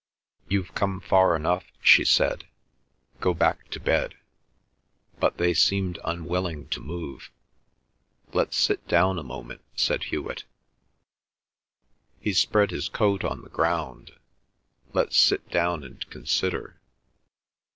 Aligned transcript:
"You've 0.47 0.73
come 0.73 0.99
far 0.99 1.35
enough," 1.35 1.63
she 1.79 2.03
said. 2.03 2.45
"Go 3.19 3.35
back 3.35 3.69
to 3.69 3.79
bed." 3.79 4.15
But 5.19 5.37
they 5.37 5.53
seemed 5.53 5.99
unwilling 6.03 6.69
to 6.69 6.79
move. 6.81 7.29
"Let's 8.33 8.57
sit 8.57 8.87
down 8.87 9.19
a 9.19 9.23
moment," 9.23 9.61
said 9.75 10.05
Hewet. 10.05 10.43
He 12.19 12.33
spread 12.33 12.71
his 12.71 12.89
coat 12.89 13.23
on 13.23 13.43
the 13.43 13.49
ground. 13.49 14.13
"Let's 14.91 15.17
sit 15.19 15.47
down 15.51 15.83
and 15.83 16.03
consider." 16.09 16.81